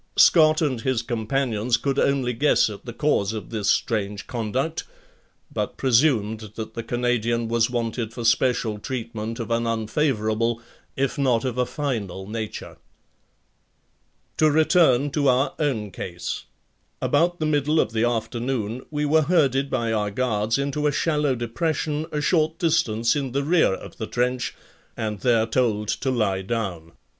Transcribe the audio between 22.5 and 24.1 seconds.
distance in the rear of the